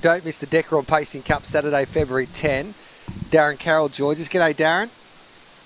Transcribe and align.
Don't 0.00 0.24
miss 0.24 0.38
the 0.38 0.46
Decker 0.46 0.76
on 0.76 0.84
Pacing 0.84 1.22
Cup 1.24 1.44
Saturday, 1.44 1.84
February 1.84 2.26
10. 2.26 2.72
Darren 3.30 3.58
Carroll 3.58 3.88
joins 3.88 4.20
us. 4.20 4.28
G'day, 4.28 4.54
Darren. 4.54 4.90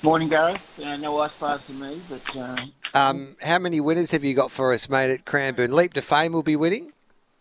Morning, 0.03 0.31
Gareth. 0.31 0.81
Uh, 0.83 0.97
no 0.97 1.19
ice 1.19 1.33
bars 1.39 1.61
for 1.61 1.73
me, 1.73 2.01
but 2.08 2.34
uh, 2.39 2.57
Um, 2.95 3.37
how 3.42 3.58
many 3.58 3.79
winners 3.79 4.10
have 4.13 4.25
you 4.25 4.33
got 4.33 4.50
for 4.50 4.73
us, 4.73 4.89
mate, 4.89 5.10
at 5.10 5.26
Cranbourne? 5.26 5.76
Leap 5.76 5.92
to 5.92 6.00
Fame 6.00 6.33
will 6.33 6.42
be 6.42 6.57
winning. 6.57 6.95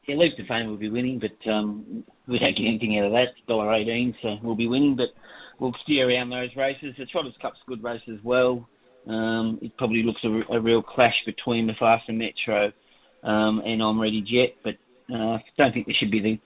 yeah, 0.06 0.16
Leap 0.18 0.36
to 0.36 0.46
Fame 0.46 0.68
will 0.68 0.76
be 0.76 0.90
winning, 0.90 1.18
but 1.22 1.50
um, 1.50 2.04
we 2.28 2.38
don't 2.40 2.58
get 2.58 2.68
anything 2.68 3.00
out 3.00 3.06
of 3.06 3.14
that. 3.14 3.28
Dollar 3.48 3.74
eighteen, 3.74 4.14
so 4.22 4.36
we'll 4.44 4.56
be 4.58 4.68
winning, 4.68 4.98
but 4.98 5.12
we'll 5.60 5.72
steer 5.84 6.10
around 6.10 6.30
those 6.30 6.50
races. 6.58 6.94
The 6.98 7.06
Trotters 7.06 7.36
Cup's 7.42 7.60
a 7.66 7.70
good 7.70 7.82
race 7.82 8.02
as 8.12 8.20
well. 8.22 8.68
Um, 9.08 9.60
it 9.62 9.78
probably 9.78 10.04
looks 10.04 10.20
a, 10.26 10.42
a 10.56 10.60
real 10.60 10.82
clash 10.84 11.16
between 11.26 11.68
the 11.68 11.74
Mufasa 11.82 12.10
Metro 12.10 12.74
um, 13.24 13.62
and 13.66 13.82
I'm 13.82 13.98
Ready 13.98 14.20
Jet, 14.20 14.58
but 14.62 14.74
uh, 15.10 15.36
I 15.38 15.44
don't 15.58 15.72
think 15.72 15.86
there 15.86 15.96
should 15.98 16.12
be 16.12 16.20
the 16.20 16.38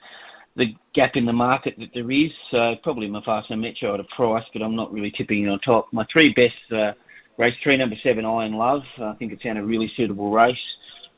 the 0.56 0.68
gap 0.94 1.12
in 1.16 1.26
the 1.26 1.34
market 1.34 1.76
that 1.80 1.90
there 1.94 2.10
is. 2.12 2.32
So 2.52 2.76
probably 2.84 3.08
Mufasa 3.08 3.60
Metro 3.60 3.94
at 3.94 4.00
a 4.00 4.06
price, 4.16 4.46
but 4.54 4.62
I'm 4.62 4.76
not 4.76 4.92
really 4.92 5.12
tipping 5.18 5.44
it 5.44 5.50
on 5.50 5.60
top. 5.60 5.88
My 5.92 6.06
three 6.12 6.34
best 6.34 6.62
uh, 6.72 6.94
race 7.38 7.54
three, 7.64 7.78
number 7.78 7.96
seven, 8.04 8.26
Iron 8.26 8.54
Love. 8.54 8.84
I 9.02 9.14
think 9.14 9.34
it's 9.34 9.44
in 9.44 9.58
a 9.58 9.66
really 9.66 9.92
suitable 9.98 10.32
race. 10.32 10.56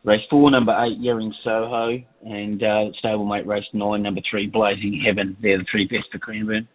Race 0.03 0.21
four, 0.29 0.49
number 0.49 0.71
eight, 0.85 0.99
Yering 0.99 1.33
Soho, 1.43 2.01
and 2.23 2.63
uh, 2.63 2.91
stablemate 3.03 3.45
race 3.45 3.65
nine, 3.73 4.03
number 4.03 4.21
three, 4.29 4.47
Blazing 4.47 5.01
Heaven. 5.05 5.35
They're 5.41 5.57
the 5.57 5.65
three 5.69 5.85
best 5.85 6.05
for 6.11 6.19
Cranbourne. 6.19 6.67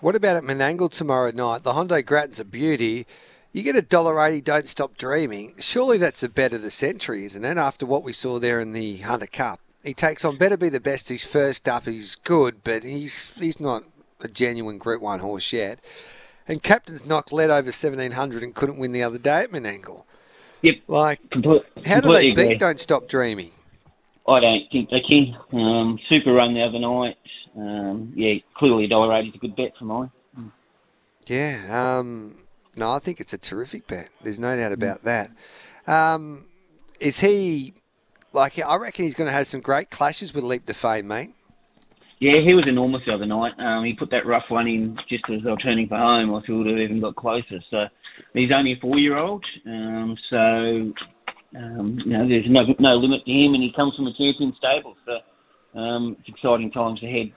What 0.00 0.14
about 0.14 0.36
at 0.36 0.44
Menangle 0.44 0.90
tomorrow 0.90 1.30
night? 1.32 1.62
The 1.64 1.72
Hondo 1.72 2.00
Grattan's 2.00 2.40
a 2.40 2.44
beauty. 2.44 3.06
You 3.52 3.62
get 3.64 3.76
a 3.76 3.82
dollar 3.82 4.24
eighty. 4.24 4.40
Don't 4.40 4.68
stop 4.68 4.96
dreaming. 4.96 5.54
Surely 5.58 5.98
that's 5.98 6.22
a 6.22 6.28
bet 6.28 6.52
of 6.52 6.62
the 6.62 6.70
century, 6.70 7.24
isn't 7.24 7.44
it? 7.44 7.58
After 7.58 7.84
what 7.84 8.04
we 8.04 8.12
saw 8.12 8.38
there 8.38 8.60
in 8.60 8.72
the 8.72 8.98
Hunter 8.98 9.26
Cup, 9.26 9.60
he 9.84 9.94
takes 9.94 10.24
on 10.24 10.36
better 10.36 10.56
be 10.56 10.68
the 10.68 10.80
best. 10.80 11.08
He's 11.08 11.24
first 11.26 11.68
up. 11.68 11.86
He's 11.86 12.14
good, 12.14 12.62
but 12.64 12.82
he's 12.82 13.34
he's 13.38 13.60
not 13.60 13.84
a 14.22 14.28
genuine 14.28 14.78
Group 14.78 15.00
One 15.02 15.20
horse 15.20 15.52
yet. 15.52 15.78
And 16.48 16.62
Captain's 16.62 17.06
Knock 17.06 17.32
led 17.32 17.50
over 17.50 17.70
seventeen 17.72 18.12
hundred 18.12 18.42
and 18.42 18.54
couldn't 18.54 18.78
win 18.78 18.92
the 18.92 19.02
other 19.02 19.18
day 19.18 19.42
at 19.44 19.50
Menangle. 19.50 20.04
Yep, 20.62 20.74
Like, 20.88 21.30
complete, 21.30 21.62
how 21.86 22.00
do 22.00 22.12
they 22.12 22.30
agree. 22.30 22.48
beat 22.50 22.58
Don't 22.58 22.78
Stop 22.78 23.08
Dreaming? 23.08 23.50
I 24.28 24.40
don't 24.40 24.62
think 24.70 24.90
they 24.90 25.00
can. 25.00 25.36
Um, 25.52 25.98
super 26.08 26.32
run 26.32 26.52
the 26.52 26.62
other 26.62 26.78
night. 26.78 27.16
Um, 27.56 28.12
yeah, 28.14 28.34
clearly 28.54 28.86
dollar 28.86 29.14
eighty 29.16 29.28
is 29.30 29.34
a 29.36 29.38
good 29.38 29.56
bet 29.56 29.72
for 29.78 29.84
mine. 29.86 30.10
Yeah. 31.26 31.98
Um, 31.98 32.36
no, 32.76 32.90
I 32.90 32.98
think 32.98 33.20
it's 33.20 33.32
a 33.32 33.38
terrific 33.38 33.86
bet. 33.86 34.10
There's 34.22 34.38
no 34.38 34.56
doubt 34.56 34.72
about 34.72 35.02
that. 35.02 35.30
Um, 35.86 36.46
is 37.00 37.20
he 37.20 37.74
like? 38.32 38.58
I 38.58 38.76
reckon 38.76 39.04
he's 39.04 39.14
going 39.14 39.28
to 39.28 39.32
have 39.34 39.46
some 39.46 39.60
great 39.60 39.90
clashes 39.90 40.34
with 40.34 40.44
Leap 40.44 40.66
to 40.66 40.74
Fame, 40.74 41.08
mate. 41.08 41.34
Yeah, 42.18 42.42
he 42.44 42.52
was 42.52 42.66
enormous 42.68 43.00
the 43.06 43.14
other 43.14 43.24
night. 43.24 43.52
Um, 43.58 43.84
he 43.84 43.94
put 43.94 44.10
that 44.10 44.26
rough 44.26 44.44
one 44.50 44.66
in 44.66 44.98
just 45.08 45.24
as 45.32 45.42
they 45.42 45.50
were 45.50 45.56
turning 45.56 45.88
for 45.88 45.96
home. 45.96 46.34
I 46.34 46.40
thought 46.40 46.46
he 46.46 46.52
would 46.52 46.66
have 46.66 46.78
even 46.78 47.00
got 47.00 47.16
closer. 47.16 47.60
So 47.70 47.86
he's 48.34 48.50
only 48.54 48.72
a 48.72 48.80
four-year-old. 48.80 49.42
Um, 49.66 50.16
so 50.28 50.36
um, 51.56 51.98
you 52.04 52.12
know, 52.12 52.28
there's 52.28 52.44
no 52.48 52.62
no 52.78 52.96
limit 52.96 53.24
to 53.24 53.30
him, 53.30 53.54
and 53.54 53.62
he 53.62 53.72
comes 53.74 53.96
from 53.96 54.06
a 54.06 54.12
champion 54.12 54.54
stable. 54.58 54.96
So 55.06 55.78
um, 55.80 56.16
it's 56.20 56.28
exciting 56.28 56.70
times 56.70 57.02
ahead. 57.02 57.32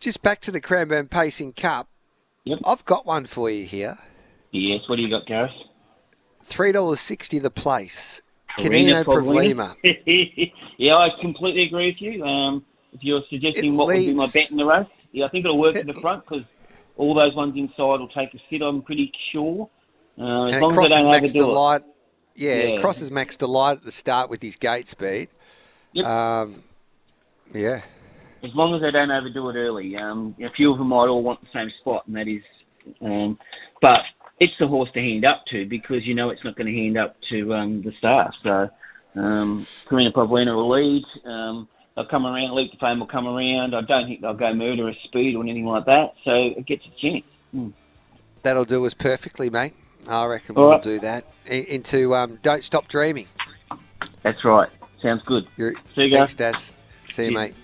Just 0.00 0.22
back 0.22 0.40
to 0.42 0.50
the 0.50 0.60
Cranbourne 0.60 1.08
Pacing 1.08 1.54
Cup. 1.54 1.88
Yep. 2.44 2.58
I've 2.66 2.84
got 2.84 3.06
one 3.06 3.24
for 3.24 3.48
you 3.48 3.64
here. 3.64 3.96
Yes. 4.52 4.80
What 4.86 4.96
do 4.96 5.02
you 5.02 5.08
got, 5.08 5.26
Gareth? 5.26 5.50
Three 6.40 6.72
dollars 6.72 7.00
sixty 7.00 7.38
the 7.38 7.50
place. 7.50 8.20
Canino 8.58 9.04
Pavlima. 9.04 9.74
yeah, 10.78 10.94
I 10.96 11.08
completely 11.20 11.64
agree 11.64 11.88
with 11.88 12.00
you. 12.00 12.24
Um, 12.24 12.64
if 12.92 13.00
you're 13.02 13.22
suggesting 13.30 13.74
It 13.74 13.76
what 13.76 13.86
would 13.88 13.94
be 13.96 14.14
my 14.14 14.26
bet 14.32 14.50
in 14.50 14.56
the 14.58 14.64
race, 14.64 14.86
yeah, 15.12 15.26
I 15.26 15.28
think 15.28 15.44
it'll 15.44 15.58
work 15.58 15.76
It- 15.76 15.86
to 15.86 15.92
the 15.92 16.00
front 16.00 16.24
because 16.24 16.44
all 16.96 17.14
those 17.14 17.34
ones 17.34 17.54
inside 17.56 17.76
will 18.00 18.08
take 18.08 18.32
a 18.34 18.38
sit. 18.50 18.62
I'm 18.62 18.82
pretty 18.82 19.10
sure. 19.32 19.68
Uh, 20.18 20.44
as 20.44 20.52
And 20.52 20.58
it 20.58 20.62
long 20.62 20.70
as 20.72 20.76
they 20.76 20.76
crosses 20.76 20.90
don't 20.96 21.10
Max 21.10 21.22
overdo 21.24 21.38
it. 21.38 21.46
Delight. 21.46 21.82
Yeah, 22.36 22.50
it 22.52 22.80
crosses 22.80 23.10
Max 23.10 23.36
Delight 23.36 23.78
at 23.78 23.84
the 23.84 23.90
start 23.92 24.30
with 24.30 24.42
his 24.42 24.56
gate 24.56 24.86
speed. 24.88 25.28
Yep. 25.92 26.06
Um, 26.06 26.62
yeah. 27.52 27.82
As 28.42 28.50
long 28.54 28.74
as 28.74 28.80
they 28.82 28.90
don't 28.90 29.10
overdo 29.10 29.50
it 29.50 29.56
early. 29.56 29.96
Um, 29.96 30.34
a 30.40 30.50
few 30.50 30.70
of 30.72 30.78
them 30.78 30.88
might 30.88 31.06
all 31.08 31.22
want 31.22 31.40
the 31.40 31.46
same 31.52 31.70
spot, 31.80 32.06
and 32.06 32.16
that 32.16 32.28
is. 32.28 32.42
Um, 33.00 33.38
but 33.80 34.00
it's 34.40 34.52
the 34.58 34.66
horse 34.66 34.90
to 34.94 35.00
hand 35.00 35.24
up 35.24 35.44
to 35.50 35.64
because 35.66 36.04
you 36.04 36.14
know 36.14 36.30
it's 36.30 36.44
not 36.44 36.56
going 36.56 36.66
to 36.66 36.72
hand 36.80 36.98
up 36.98 37.16
to 37.30 37.54
um, 37.54 37.82
the 37.82 37.92
star. 37.98 38.32
So 38.42 38.68
um, 39.20 39.66
Karina 39.88 40.12
Pavlina 40.12 40.54
will 40.54 40.70
lead. 40.70 41.04
Um, 41.24 41.68
they'll 41.94 42.06
come 42.06 42.26
around. 42.26 42.54
Leap 42.54 42.72
to 42.72 42.78
Fame 42.78 42.98
will 43.00 43.06
come 43.06 43.26
around. 43.26 43.74
I 43.74 43.80
don't 43.82 44.06
think 44.08 44.20
they'll 44.20 44.34
go 44.34 44.52
murderous 44.54 44.96
speed 45.04 45.36
or 45.36 45.42
anything 45.42 45.64
like 45.66 45.84
that. 45.86 46.14
So 46.24 46.32
it 46.32 46.66
gets 46.66 46.82
a 46.86 47.00
chance. 47.00 47.24
Mm. 47.54 47.72
That'll 48.42 48.64
do 48.64 48.84
us 48.84 48.94
perfectly, 48.94 49.48
mate. 49.50 49.72
I 50.08 50.26
reckon 50.26 50.56
All 50.56 50.64
we'll 50.64 50.72
right. 50.72 50.82
do 50.82 50.98
that. 51.00 51.24
Into 51.46 52.14
um, 52.14 52.38
Don't 52.42 52.62
Stop 52.62 52.88
Dreaming. 52.88 53.26
That's 54.22 54.44
right. 54.44 54.68
Sounds 55.02 55.22
good. 55.26 55.46
You're, 55.56 55.72
See 55.94 56.02
you 56.02 56.10
guys. 56.10 56.34
thanks, 56.34 56.34
Daz. 56.34 56.76
See 57.08 57.26
you, 57.26 57.30
Yeah. 57.30 57.38
mate. 57.38 57.54